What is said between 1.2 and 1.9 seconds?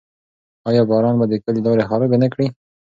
د کلي لارې